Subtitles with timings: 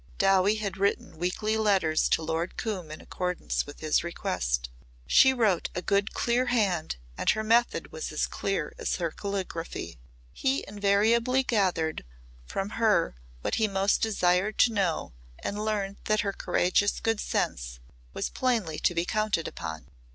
[0.17, 4.71] Dowie had written weekly letters to Lord Coombe in accordance with his request.
[5.05, 9.99] She wrote a good clear hand and her method was as clear as her calligraphy.
[10.33, 12.03] He invariably gathered
[12.47, 17.79] from her what he most desired to know and learned that her courageous good sense
[18.11, 19.85] was plainly to be counted upon.